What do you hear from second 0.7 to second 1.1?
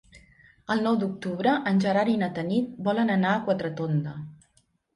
El nou